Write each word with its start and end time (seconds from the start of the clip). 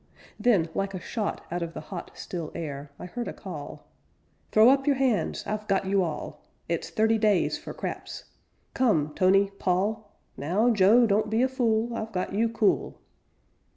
Then, 0.39 0.67
like 0.73 0.95
a 0.95 0.99
shot 0.99 1.45
Out 1.51 1.61
of 1.61 1.75
the 1.75 1.79
hot 1.79 2.09
Still 2.17 2.51
air, 2.55 2.89
I 2.97 3.05
heard 3.05 3.27
a 3.27 3.33
call: 3.33 3.85
"Throw 4.51 4.69
up 4.69 4.87
your 4.87 4.95
hands! 4.95 5.43
I've 5.45 5.67
got 5.67 5.85
you 5.85 6.01
all! 6.01 6.41
It's 6.67 6.89
thirty 6.89 7.19
days 7.19 7.59
for 7.59 7.71
craps. 7.75 8.23
Come, 8.73 9.13
Tony, 9.13 9.51
Paul! 9.59 10.11
Now, 10.37 10.71
Joe, 10.71 11.05
don't 11.05 11.29
be 11.29 11.43
a 11.43 11.47
fool! 11.47 11.95
I've 11.95 12.11
got 12.11 12.33
you 12.33 12.49
cool." 12.49 12.97